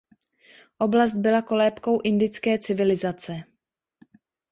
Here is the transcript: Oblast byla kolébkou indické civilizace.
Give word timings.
Oblast 0.77 1.13
byla 1.17 1.41
kolébkou 1.41 2.01
indické 2.03 2.57
civilizace. 2.59 3.43